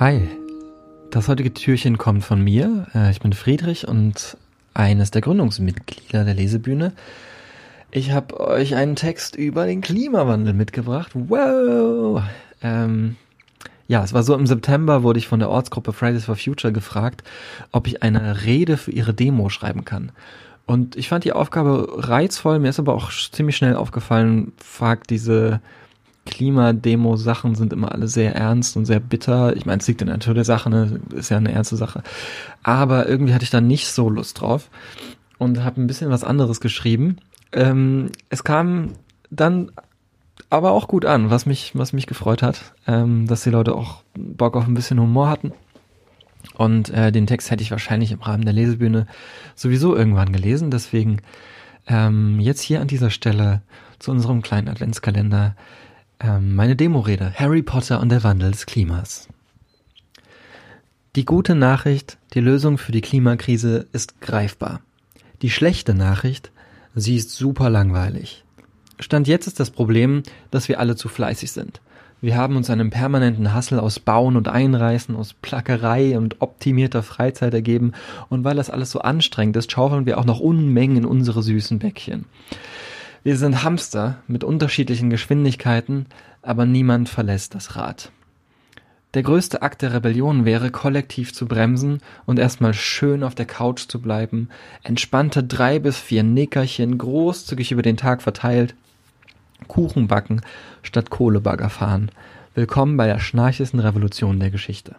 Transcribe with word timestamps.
Hi, 0.00 0.26
das 1.10 1.28
heutige 1.28 1.52
Türchen 1.52 1.98
kommt 1.98 2.24
von 2.24 2.42
mir. 2.42 2.86
Äh, 2.94 3.10
ich 3.10 3.20
bin 3.20 3.34
Friedrich 3.34 3.86
und 3.86 4.38
eines 4.72 5.10
der 5.10 5.20
Gründungsmitglieder 5.20 6.24
der 6.24 6.32
Lesebühne. 6.32 6.94
Ich 7.90 8.10
habe 8.12 8.40
euch 8.40 8.76
einen 8.76 8.96
Text 8.96 9.36
über 9.36 9.66
den 9.66 9.82
Klimawandel 9.82 10.54
mitgebracht. 10.54 11.10
Wow! 11.12 12.22
Ähm, 12.62 13.16
ja, 13.88 14.02
es 14.02 14.14
war 14.14 14.22
so 14.22 14.34
im 14.34 14.46
September 14.46 15.02
wurde 15.02 15.18
ich 15.18 15.28
von 15.28 15.38
der 15.38 15.50
Ortsgruppe 15.50 15.92
Fridays 15.92 16.24
for 16.24 16.36
Future 16.36 16.72
gefragt, 16.72 17.22
ob 17.70 17.86
ich 17.86 18.02
eine 18.02 18.46
Rede 18.46 18.78
für 18.78 18.92
ihre 18.92 19.12
Demo 19.12 19.50
schreiben 19.50 19.84
kann. 19.84 20.12
Und 20.64 20.96
ich 20.96 21.10
fand 21.10 21.24
die 21.24 21.34
Aufgabe 21.34 21.86
reizvoll, 22.08 22.58
mir 22.58 22.70
ist 22.70 22.78
aber 22.78 22.94
auch 22.94 23.10
ziemlich 23.10 23.58
schnell 23.58 23.76
aufgefallen, 23.76 24.54
fragt 24.64 25.10
diese 25.10 25.60
Klimademo-Sachen 26.30 27.54
sind 27.54 27.72
immer 27.72 27.92
alle 27.92 28.08
sehr 28.08 28.34
ernst 28.34 28.76
und 28.76 28.86
sehr 28.86 29.00
bitter. 29.00 29.56
Ich 29.56 29.66
meine, 29.66 29.80
es 29.80 29.88
liegt 29.88 30.00
in 30.00 30.06
der 30.06 30.16
Natur 30.16 30.34
der 30.34 30.44
Sache, 30.44 30.70
ne? 30.70 31.00
ist 31.14 31.28
ja 31.28 31.36
eine 31.36 31.52
ernste 31.52 31.76
Sache. 31.76 32.02
Aber 32.62 33.08
irgendwie 33.08 33.34
hatte 33.34 33.44
ich 33.44 33.50
da 33.50 33.60
nicht 33.60 33.88
so 33.88 34.08
Lust 34.08 34.40
drauf 34.40 34.70
und 35.38 35.62
habe 35.64 35.80
ein 35.80 35.86
bisschen 35.86 36.10
was 36.10 36.24
anderes 36.24 36.60
geschrieben. 36.60 37.16
Ähm, 37.52 38.10
es 38.28 38.44
kam 38.44 38.92
dann 39.30 39.72
aber 40.48 40.72
auch 40.72 40.88
gut 40.88 41.04
an, 41.04 41.30
was 41.30 41.46
mich, 41.46 41.72
was 41.74 41.92
mich 41.92 42.06
gefreut 42.06 42.42
hat, 42.42 42.74
ähm, 42.86 43.26
dass 43.26 43.42
die 43.42 43.50
Leute 43.50 43.74
auch 43.74 44.02
Bock 44.14 44.56
auf 44.56 44.66
ein 44.66 44.74
bisschen 44.74 45.00
Humor 45.00 45.28
hatten. 45.28 45.52
Und 46.54 46.90
äh, 46.90 47.12
den 47.12 47.26
Text 47.26 47.50
hätte 47.50 47.62
ich 47.62 47.70
wahrscheinlich 47.70 48.12
im 48.12 48.22
Rahmen 48.22 48.44
der 48.44 48.54
Lesebühne 48.54 49.06
sowieso 49.54 49.94
irgendwann 49.94 50.32
gelesen. 50.32 50.70
Deswegen 50.70 51.18
ähm, 51.86 52.40
jetzt 52.40 52.62
hier 52.62 52.80
an 52.80 52.88
dieser 52.88 53.10
Stelle 53.10 53.62
zu 53.98 54.10
unserem 54.10 54.42
kleinen 54.42 54.68
Adventskalender 54.68 55.54
ähm, 56.20 56.54
meine 56.54 56.76
Demorede 56.76 57.32
Harry 57.34 57.62
Potter 57.62 58.00
und 58.00 58.10
der 58.10 58.22
Wandel 58.22 58.50
des 58.50 58.66
Klimas. 58.66 59.28
Die 61.16 61.24
gute 61.24 61.54
Nachricht, 61.54 62.18
die 62.34 62.40
Lösung 62.40 62.78
für 62.78 62.92
die 62.92 63.00
Klimakrise 63.00 63.86
ist 63.92 64.20
greifbar. 64.20 64.80
Die 65.42 65.50
schlechte 65.50 65.94
Nachricht, 65.94 66.52
sie 66.94 67.16
ist 67.16 67.32
super 67.32 67.70
langweilig. 67.70 68.44
Stand 69.00 69.26
jetzt 69.26 69.46
ist 69.46 69.58
das 69.58 69.70
Problem, 69.70 70.22
dass 70.50 70.68
wir 70.68 70.78
alle 70.78 70.94
zu 70.94 71.08
fleißig 71.08 71.50
sind. 71.50 71.80
Wir 72.20 72.36
haben 72.36 72.56
uns 72.56 72.68
einem 72.68 72.90
permanenten 72.90 73.54
Hassel 73.54 73.80
aus 73.80 73.98
Bauen 73.98 74.36
und 74.36 74.46
Einreißen, 74.46 75.16
aus 75.16 75.32
Plackerei 75.32 76.18
und 76.18 76.42
optimierter 76.42 77.02
Freizeit 77.02 77.54
ergeben, 77.54 77.92
und 78.28 78.44
weil 78.44 78.56
das 78.56 78.68
alles 78.68 78.90
so 78.90 79.00
anstrengend 79.00 79.56
ist, 79.56 79.72
schaufeln 79.72 80.04
wir 80.04 80.18
auch 80.18 80.26
noch 80.26 80.38
Unmengen 80.38 80.98
in 80.98 81.04
unsere 81.06 81.42
süßen 81.42 81.78
Bäckchen. 81.78 82.26
Wir 83.22 83.36
sind 83.36 83.62
Hamster 83.62 84.16
mit 84.28 84.44
unterschiedlichen 84.44 85.10
Geschwindigkeiten, 85.10 86.06
aber 86.40 86.64
niemand 86.64 87.10
verlässt 87.10 87.54
das 87.54 87.76
Rad. 87.76 88.10
Der 89.12 89.22
größte 89.22 89.60
Akt 89.60 89.82
der 89.82 89.92
Rebellion 89.92 90.46
wäre, 90.46 90.70
kollektiv 90.70 91.34
zu 91.34 91.46
bremsen 91.46 92.00
und 92.24 92.38
erstmal 92.38 92.72
schön 92.72 93.22
auf 93.22 93.34
der 93.34 93.44
Couch 93.44 93.88
zu 93.88 94.00
bleiben, 94.00 94.48
entspannte 94.84 95.44
drei 95.44 95.78
bis 95.78 95.98
vier 95.98 96.22
Nickerchen 96.22 96.96
großzügig 96.96 97.72
über 97.72 97.82
den 97.82 97.98
Tag 97.98 98.22
verteilt, 98.22 98.74
Kuchen 99.68 100.08
backen 100.08 100.40
statt 100.82 101.10
Kohlebagger 101.10 101.68
fahren. 101.68 102.10
Willkommen 102.54 102.96
bei 102.96 103.06
der 103.06 103.18
schnarchigsten 103.18 103.80
Revolution 103.80 104.40
der 104.40 104.50
Geschichte. 104.50 104.96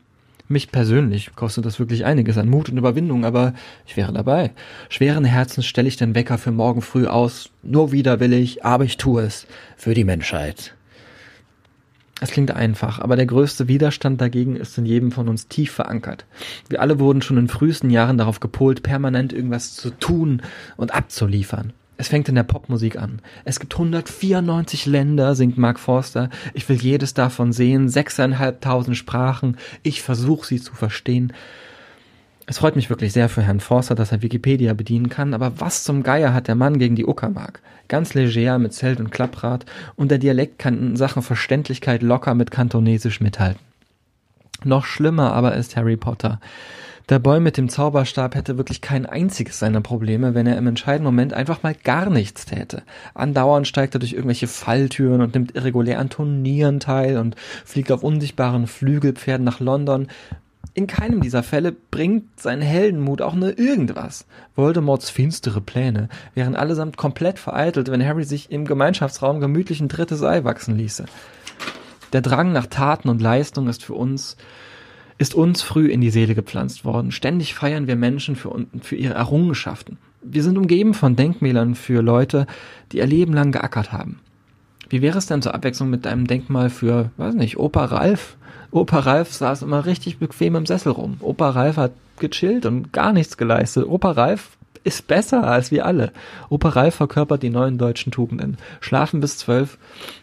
Mich 0.51 0.69
persönlich 0.69 1.33
kostet 1.33 1.65
das 1.65 1.79
wirklich 1.79 2.03
einiges 2.03 2.37
an 2.37 2.49
Mut 2.49 2.67
und 2.67 2.77
Überwindung, 2.77 3.23
aber 3.23 3.53
ich 3.87 3.95
wäre 3.95 4.11
dabei. 4.11 4.51
Schweren 4.89 5.23
Herzens 5.23 5.65
stelle 5.65 5.87
ich 5.87 5.95
den 5.95 6.13
Wecker 6.13 6.37
für 6.37 6.51
morgen 6.51 6.81
früh 6.81 7.07
aus. 7.07 7.51
Nur 7.63 7.93
widerwillig, 7.93 8.65
aber 8.65 8.83
ich 8.83 8.97
tue 8.97 9.21
es. 9.21 9.47
Für 9.77 9.93
die 9.93 10.03
Menschheit. 10.03 10.75
Es 12.19 12.31
klingt 12.31 12.51
einfach, 12.51 12.99
aber 12.99 13.15
der 13.15 13.27
größte 13.27 13.69
Widerstand 13.69 14.19
dagegen 14.19 14.57
ist 14.57 14.77
in 14.77 14.85
jedem 14.85 15.13
von 15.13 15.29
uns 15.29 15.47
tief 15.47 15.71
verankert. 15.71 16.25
Wir 16.67 16.81
alle 16.81 16.99
wurden 16.99 17.21
schon 17.21 17.37
in 17.37 17.47
frühesten 17.47 17.89
Jahren 17.89 18.17
darauf 18.17 18.41
gepolt, 18.41 18.83
permanent 18.83 19.31
irgendwas 19.31 19.75
zu 19.75 19.89
tun 19.91 20.41
und 20.75 20.93
abzuliefern. 20.93 21.71
Es 22.01 22.07
fängt 22.07 22.27
in 22.29 22.33
der 22.33 22.41
Popmusik 22.41 22.97
an. 22.97 23.21
Es 23.45 23.59
gibt 23.59 23.75
194 23.75 24.87
Länder, 24.87 25.35
singt 25.35 25.59
Mark 25.59 25.79
Forster. 25.79 26.31
Ich 26.55 26.67
will 26.67 26.77
jedes 26.77 27.13
davon 27.13 27.53
sehen. 27.53 27.89
Sechseinhalbtausend 27.89 28.97
Sprachen. 28.97 29.57
Ich 29.83 30.01
versuche 30.01 30.47
sie 30.47 30.59
zu 30.59 30.73
verstehen. 30.73 31.31
Es 32.47 32.57
freut 32.57 32.75
mich 32.75 32.89
wirklich 32.89 33.13
sehr 33.13 33.29
für 33.29 33.43
Herrn 33.43 33.59
Forster, 33.59 33.93
dass 33.93 34.11
er 34.11 34.23
Wikipedia 34.23 34.73
bedienen 34.73 35.09
kann, 35.09 35.35
aber 35.35 35.61
was 35.61 35.83
zum 35.83 36.01
Geier 36.01 36.33
hat 36.33 36.47
der 36.47 36.55
Mann 36.55 36.79
gegen 36.79 36.95
die 36.95 37.05
Uckermark? 37.05 37.61
Ganz 37.87 38.15
leger 38.15 38.57
mit 38.57 38.73
Zelt 38.73 38.99
und 38.99 39.11
Klapprad 39.11 39.67
und 39.95 40.09
der 40.09 40.17
Dialekt 40.17 40.57
kann 40.57 40.79
in 40.79 40.95
Sachen 40.95 41.21
Verständlichkeit 41.21 42.01
locker 42.01 42.33
mit 42.33 42.49
Kantonesisch 42.49 43.21
mithalten. 43.21 43.61
Noch 44.63 44.85
schlimmer 44.85 45.33
aber 45.33 45.53
ist 45.53 45.75
Harry 45.75 45.97
Potter. 45.97 46.39
Der 47.11 47.19
Boy 47.19 47.41
mit 47.41 47.57
dem 47.57 47.67
Zauberstab 47.67 48.35
hätte 48.35 48.57
wirklich 48.57 48.79
kein 48.79 49.05
einziges 49.05 49.59
seiner 49.59 49.81
Probleme, 49.81 50.33
wenn 50.33 50.47
er 50.47 50.57
im 50.57 50.67
entscheidenden 50.67 51.03
Moment 51.03 51.33
einfach 51.33 51.61
mal 51.61 51.75
gar 51.75 52.09
nichts 52.09 52.45
täte. 52.45 52.83
Andauernd 53.13 53.67
steigt 53.67 53.93
er 53.93 53.99
durch 53.99 54.13
irgendwelche 54.13 54.47
Falltüren 54.47 55.19
und 55.19 55.33
nimmt 55.33 55.53
irregulär 55.53 55.99
an 55.99 56.09
Turnieren 56.09 56.79
teil 56.79 57.17
und 57.17 57.35
fliegt 57.65 57.91
auf 57.91 58.03
unsichtbaren 58.03 58.65
Flügelpferden 58.65 59.43
nach 59.43 59.59
London. 59.59 60.07
In 60.73 60.87
keinem 60.87 61.19
dieser 61.19 61.43
Fälle 61.43 61.73
bringt 61.73 62.39
sein 62.39 62.61
Heldenmut 62.61 63.21
auch 63.21 63.35
nur 63.35 63.59
irgendwas. 63.59 64.25
Voldemorts 64.55 65.09
finstere 65.09 65.59
Pläne 65.59 66.07
wären 66.33 66.55
allesamt 66.55 66.95
komplett 66.95 67.39
vereitelt, 67.39 67.91
wenn 67.91 68.07
Harry 68.07 68.23
sich 68.23 68.49
im 68.51 68.63
Gemeinschaftsraum 68.63 69.41
gemütlich 69.41 69.81
ein 69.81 69.89
drittes 69.89 70.23
Ei 70.23 70.45
wachsen 70.45 70.77
ließe. 70.77 71.03
Der 72.13 72.21
Drang 72.21 72.53
nach 72.53 72.67
Taten 72.67 73.09
und 73.09 73.21
Leistung 73.21 73.67
ist 73.67 73.83
für 73.83 73.95
uns 73.95 74.37
ist 75.21 75.35
uns 75.35 75.61
früh 75.61 75.87
in 75.87 76.01
die 76.01 76.09
Seele 76.09 76.33
gepflanzt 76.33 76.83
worden. 76.83 77.11
Ständig 77.11 77.53
feiern 77.53 77.85
wir 77.85 77.95
Menschen 77.95 78.35
für, 78.35 78.65
für 78.81 78.95
ihre 78.95 79.13
Errungenschaften. 79.13 79.97
Wir 80.23 80.41
sind 80.41 80.57
umgeben 80.57 80.95
von 80.95 81.15
Denkmälern 81.15 81.75
für 81.75 82.01
Leute, 82.01 82.47
die 82.91 82.97
ihr 82.97 83.05
Leben 83.05 83.33
lang 83.33 83.51
geackert 83.51 83.91
haben. 83.91 84.19
Wie 84.89 85.03
wäre 85.03 85.19
es 85.19 85.27
denn 85.27 85.43
zur 85.43 85.53
Abwechslung 85.53 85.91
mit 85.91 86.07
einem 86.07 86.25
Denkmal 86.25 86.71
für, 86.71 87.11
weiß 87.17 87.35
nicht, 87.35 87.57
Opa 87.57 87.85
Ralf? 87.85 88.35
Opa 88.71 88.97
Ralf 88.97 89.31
saß 89.31 89.61
immer 89.61 89.85
richtig 89.85 90.17
bequem 90.17 90.55
im 90.55 90.65
Sessel 90.65 90.91
rum. 90.91 91.17
Opa 91.19 91.51
Ralf 91.51 91.77
hat 91.77 91.91
gechillt 92.17 92.65
und 92.65 92.91
gar 92.91 93.13
nichts 93.13 93.37
geleistet. 93.37 93.85
Opa 93.87 94.11
Ralf 94.11 94.57
ist 94.83 95.07
besser 95.07 95.43
als 95.43 95.71
wir 95.71 95.85
alle. 95.85 96.11
Ralf 96.75 96.95
verkörpert 96.95 97.43
die 97.43 97.49
neuen 97.49 97.77
deutschen 97.77 98.11
Tugenden. 98.11 98.57
Schlafen 98.79 99.19
bis 99.19 99.37
zwölf, 99.37 99.77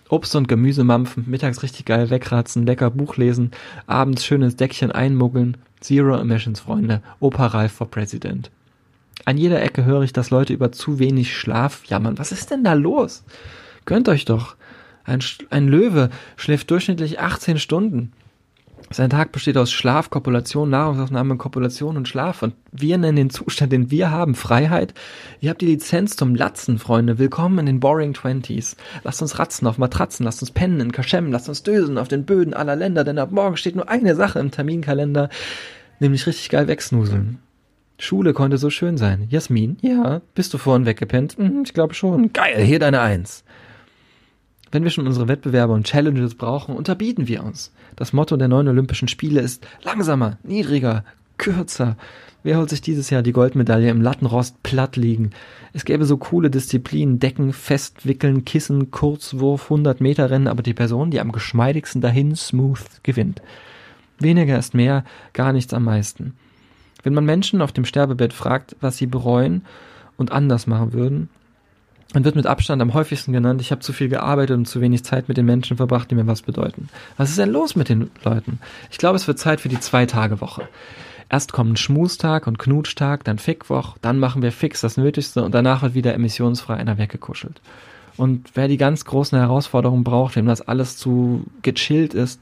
Obst 0.08 0.34
und 0.36 0.48
Gemüse 0.48 0.84
mampfen, 0.84 1.24
mittags 1.26 1.62
richtig 1.62 1.84
geil 1.84 2.10
wegratzen, 2.10 2.66
lecker 2.66 2.90
Buch 2.90 3.16
lesen, 3.16 3.50
abends 3.86 4.24
schönes 4.24 4.56
Deckchen 4.56 4.92
einmuggeln. 4.92 5.56
Zero 5.80 6.16
Emissions, 6.16 6.60
Freunde. 6.60 7.02
Ralf 7.20 7.72
for 7.72 7.90
President. 7.90 8.50
An 9.24 9.36
jeder 9.36 9.62
Ecke 9.62 9.84
höre 9.84 10.02
ich, 10.02 10.12
dass 10.12 10.30
Leute 10.30 10.52
über 10.52 10.72
zu 10.72 10.98
wenig 10.98 11.36
Schlaf 11.36 11.84
jammern. 11.86 12.18
Was 12.18 12.32
ist 12.32 12.50
denn 12.50 12.64
da 12.64 12.72
los? 12.72 13.24
Gönnt 13.84 14.08
euch 14.08 14.24
doch. 14.24 14.56
Ein, 15.04 15.20
ein 15.50 15.68
Löwe 15.68 16.10
schläft 16.36 16.70
durchschnittlich 16.70 17.20
18 17.20 17.58
Stunden. 17.58 18.12
Sein 18.90 19.10
Tag 19.10 19.32
besteht 19.32 19.58
aus 19.58 19.70
Schlaf, 19.70 20.08
Kopulation, 20.08 20.70
Nahrungsaufnahme, 20.70 21.36
Kopulation 21.36 21.96
und 21.96 22.08
Schlaf. 22.08 22.42
Und 22.42 22.54
wir 22.72 22.96
nennen 22.96 23.16
den 23.16 23.30
Zustand, 23.30 23.72
den 23.72 23.90
wir 23.90 24.10
haben, 24.10 24.34
Freiheit. 24.34 24.94
Ihr 25.40 25.50
habt 25.50 25.60
die 25.60 25.66
Lizenz 25.66 26.16
zum 26.16 26.34
Latzen, 26.34 26.78
Freunde. 26.78 27.18
Willkommen 27.18 27.58
in 27.58 27.66
den 27.66 27.80
Boring 27.80 28.14
Twenties. 28.14 28.76
Lasst 29.04 29.20
uns 29.20 29.38
ratzen 29.38 29.68
auf 29.68 29.78
Matratzen, 29.78 30.24
lasst 30.24 30.40
uns 30.40 30.50
pennen 30.50 30.80
in 30.80 30.92
Kaschemmen, 30.92 31.32
lasst 31.32 31.48
uns 31.48 31.62
dösen 31.62 31.98
auf 31.98 32.08
den 32.08 32.24
Böden 32.24 32.54
aller 32.54 32.76
Länder, 32.76 33.04
denn 33.04 33.18
ab 33.18 33.30
morgen 33.30 33.56
steht 33.56 33.76
nur 33.76 33.88
eine 33.88 34.14
Sache 34.14 34.38
im 34.38 34.50
Terminkalender, 34.50 35.28
nämlich 36.00 36.26
richtig 36.26 36.48
geil 36.48 36.66
wegsnuseln. 36.66 37.38
Schule 38.00 38.32
konnte 38.32 38.58
so 38.58 38.70
schön 38.70 38.96
sein. 38.96 39.26
Jasmin, 39.28 39.76
ja, 39.82 40.22
bist 40.34 40.54
du 40.54 40.58
vorhin 40.58 40.86
weggepennt? 40.86 41.36
Hm, 41.36 41.62
ich 41.64 41.74
glaube 41.74 41.94
schon. 41.94 42.32
Geil, 42.32 42.62
hier 42.62 42.78
deine 42.78 43.00
Eins. 43.00 43.44
Wenn 44.70 44.84
wir 44.84 44.90
schon 44.90 45.06
unsere 45.06 45.28
Wettbewerbe 45.28 45.72
und 45.72 45.86
Challenges 45.86 46.34
brauchen, 46.34 46.76
unterbieten 46.76 47.28
wir 47.28 47.42
uns. 47.42 47.72
Das 47.96 48.12
Motto 48.12 48.36
der 48.36 48.48
neuen 48.48 48.68
Olympischen 48.68 49.08
Spiele 49.08 49.40
ist 49.40 49.66
langsamer, 49.82 50.38
niedriger, 50.42 51.04
kürzer. 51.38 51.96
Wer 52.42 52.58
holt 52.58 52.70
sich 52.70 52.80
dieses 52.80 53.10
Jahr 53.10 53.22
die 53.22 53.32
Goldmedaille 53.32 53.90
im 53.90 54.00
Lattenrost 54.00 54.62
platt 54.62 54.96
liegen? 54.96 55.30
Es 55.72 55.84
gäbe 55.84 56.04
so 56.04 56.16
coole 56.18 56.50
Disziplinen, 56.50 57.18
Decken, 57.18 57.52
Festwickeln, 57.52 58.44
Kissen, 58.44 58.90
Kurzwurf, 58.90 59.64
100 59.64 60.00
Meter 60.00 60.30
Rennen, 60.30 60.48
aber 60.48 60.62
die 60.62 60.74
Person, 60.74 61.10
die 61.10 61.20
am 61.20 61.32
geschmeidigsten 61.32 62.00
dahin 62.00 62.36
smooth 62.36 63.02
gewinnt. 63.02 63.42
Weniger 64.18 64.58
ist 64.58 64.74
mehr, 64.74 65.04
gar 65.32 65.52
nichts 65.52 65.72
am 65.72 65.84
meisten. 65.84 66.34
Wenn 67.02 67.14
man 67.14 67.24
Menschen 67.24 67.62
auf 67.62 67.72
dem 67.72 67.84
Sterbebett 67.84 68.32
fragt, 68.32 68.76
was 68.80 68.96
sie 68.96 69.06
bereuen 69.06 69.62
und 70.16 70.32
anders 70.32 70.66
machen 70.66 70.92
würden, 70.92 71.28
und 72.14 72.24
wird 72.24 72.36
mit 72.36 72.46
Abstand 72.46 72.80
am 72.80 72.94
häufigsten 72.94 73.32
genannt, 73.32 73.60
ich 73.60 73.70
habe 73.70 73.80
zu 73.80 73.92
viel 73.92 74.08
gearbeitet 74.08 74.56
und 74.56 74.66
zu 74.66 74.80
wenig 74.80 75.04
Zeit 75.04 75.28
mit 75.28 75.36
den 75.36 75.46
Menschen 75.46 75.76
verbracht, 75.76 76.10
die 76.10 76.14
mir 76.14 76.26
was 76.26 76.42
bedeuten. 76.42 76.88
Was 77.16 77.30
ist 77.30 77.38
denn 77.38 77.50
los 77.50 77.76
mit 77.76 77.88
den 77.88 78.10
Leuten? 78.24 78.60
Ich 78.90 78.98
glaube, 78.98 79.16
es 79.16 79.26
wird 79.26 79.38
Zeit 79.38 79.60
für 79.60 79.68
die 79.68 79.80
Zwei-Tage-Woche. 79.80 80.68
Erst 81.30 81.52
kommen 81.52 81.76
Schmustag 81.76 82.46
und 82.46 82.58
Knutschtag, 82.58 83.24
dann 83.24 83.38
Fickwoch, 83.38 83.98
dann 84.00 84.18
machen 84.18 84.40
wir 84.40 84.52
fix 84.52 84.80
das 84.80 84.96
Nötigste 84.96 85.44
und 85.44 85.54
danach 85.54 85.82
wird 85.82 85.94
wieder 85.94 86.14
emissionsfrei 86.14 86.74
einer 86.74 86.96
weggekuschelt. 86.96 87.60
Und 88.16 88.50
wer 88.54 88.66
die 88.66 88.78
ganz 88.78 89.04
großen 89.04 89.38
Herausforderungen 89.38 90.04
braucht, 90.04 90.36
dem 90.36 90.46
das 90.46 90.62
alles 90.62 90.96
zu 90.96 91.44
gechillt 91.62 92.14
ist, 92.14 92.40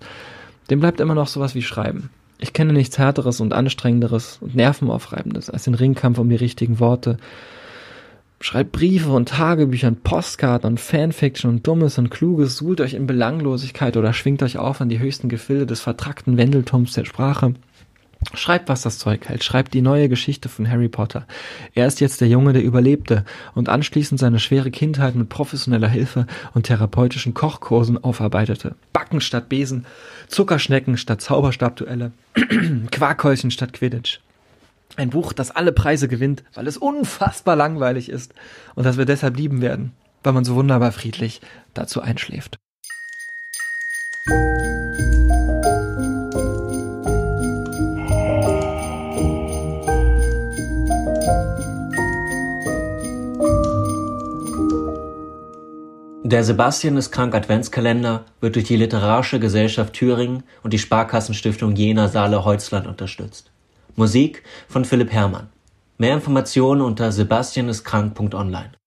dem 0.71 0.81
bleibt 0.81 1.01
immer 1.01 1.15
noch 1.15 1.27
sowas 1.27 1.55
wie 1.57 1.63
Schreiben. 1.63 2.11
Ich 2.39 2.53
kenne 2.53 2.73
nichts 2.73 2.99
Härteres 2.99 3.41
und 3.41 3.53
Anstrengenderes 3.53 4.39
und 4.41 4.55
Nervenaufreibendes 4.55 5.51
als 5.51 5.65
den 5.65 5.75
Ringkampf 5.75 6.19
um 6.19 6.29
die 6.29 6.37
richtigen 6.37 6.79
Worte. 6.81 7.19
Schreibt 8.41 8.73
Briefe 8.73 9.11
und 9.11 9.31
Tagebücher 9.31 9.89
und 9.89 10.05
Postkarten 10.05 10.69
und 10.69 10.81
Fanfiction 10.81 11.51
und 11.51 11.67
Dummes 11.67 11.99
und 11.99 12.11
Kluges, 12.11 12.57
suhlt 12.57 12.81
euch 12.81 12.95
in 12.95 13.07
Belanglosigkeit 13.07 13.97
oder 13.97 14.13
schwingt 14.13 14.43
euch 14.43 14.59
auf 14.59 14.81
an 14.81 14.89
die 14.89 14.99
höchsten 14.99 15.29
Gefilde 15.29 15.67
des 15.67 15.81
vertrackten 15.81 16.37
Wendeltums 16.37 16.93
der 16.93 17.07
Sprache. 17.07 17.55
Schreibt, 18.35 18.69
was 18.69 18.83
das 18.83 18.99
Zeug 18.99 19.29
hält. 19.29 19.45
Schreibt 19.45 19.73
die 19.73 19.83
neue 19.83 20.09
Geschichte 20.09 20.49
von 20.49 20.69
Harry 20.69 20.89
Potter. 20.89 21.27
Er 21.75 21.87
ist 21.87 22.01
jetzt 22.01 22.21
der 22.21 22.29
Junge, 22.29 22.53
der 22.53 22.63
überlebte 22.63 23.25
und 23.55 23.69
anschließend 23.69 24.19
seine 24.19 24.39
schwere 24.39 24.71
Kindheit 24.71 25.15
mit 25.15 25.29
professioneller 25.29 25.89
Hilfe 25.89 26.27
und 26.53 26.65
therapeutischen 26.65 27.35
Kochkursen 27.35 28.03
aufarbeitete. 28.03 28.75
Backen 28.93 29.21
statt 29.21 29.49
Besen, 29.49 29.87
Zuckerschnecken 30.29 30.97
statt 30.97 31.21
Zauberstabduelle, 31.21 32.13
Quarkhäuschen 32.91 33.51
statt 33.51 33.73
Quidditch. 33.73 34.21
Ein 34.97 35.11
Buch, 35.11 35.35
das 35.35 35.51
alle 35.51 35.73
Preise 35.73 36.09
gewinnt, 36.09 36.43
weil 36.55 36.67
es 36.67 36.79
unfassbar 36.79 37.55
langweilig 37.55 38.09
ist 38.09 38.33
und 38.75 38.85
das 38.85 38.97
wir 38.97 39.05
deshalb 39.05 39.37
lieben 39.37 39.61
werden, 39.61 39.93
weil 40.23 40.33
man 40.33 40.45
so 40.45 40.55
wunderbar 40.55 40.91
friedlich 40.91 41.43
dazu 41.75 42.01
einschläft. 42.01 42.59
Der 56.25 56.43
Sebastian 56.43 56.97
ist 56.97 57.13
krank 57.13 57.35
Adventskalender 57.35 58.25
wird 58.41 58.57
durch 58.57 58.65
die 58.65 58.77
Literarische 58.77 59.39
Gesellschaft 59.39 59.93
Thüringen 59.93 60.43
und 60.63 60.73
die 60.73 60.79
Sparkassenstiftung 60.79 61.77
Jena 61.77 62.09
Saale 62.09 62.45
Holzland 62.45 62.87
unterstützt. 62.87 63.53
Musik 63.97 64.43
von 64.69 64.85
Philipp 64.85 65.11
Herrmann. 65.11 65.49
Mehr 65.99 66.15
Informationen 66.15 66.83
unter 66.83 67.11
sebastianistkrank.online 67.11 68.77